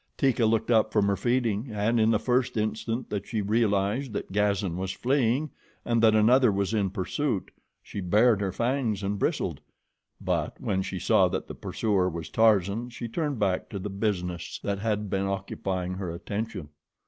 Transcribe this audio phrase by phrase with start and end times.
[0.17, 4.31] Teeka looked up from her feeding, and in the first instant that she realized that
[4.31, 5.51] Gazan was fleeing
[5.85, 7.51] and that another was in pursuit,
[7.83, 9.61] she bared her fangs and bristled;
[10.19, 14.59] but when she saw that the pursuer was Tarzan she turned back to the business
[14.63, 16.69] that had been occupying her attention.